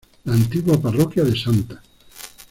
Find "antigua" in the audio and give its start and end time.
0.33-0.81